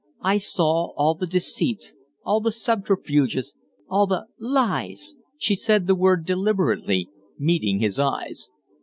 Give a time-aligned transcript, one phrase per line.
[0.23, 1.93] "I saw all the deceits,
[2.23, 3.53] all the subterfuges,
[3.87, 8.49] all the lies." She said the word deliberately, meeting his eyes.